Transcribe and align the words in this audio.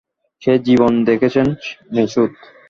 সেই 0.41 0.59
জীবন 0.67 0.91
দেখেছেন 1.09 1.47
মেসুত। 1.91 2.31